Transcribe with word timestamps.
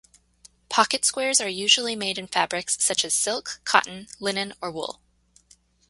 Pocket 0.67 1.05
squares 1.05 1.39
are 1.39 1.47
usually 1.47 1.95
made 1.95 2.17
in 2.17 2.25
fabrics 2.25 2.75
such 2.83 3.05
as 3.05 3.13
silk, 3.13 3.61
cotton, 3.65 4.07
linen 4.19 4.51
or 4.59 4.71
wool. 4.71 4.99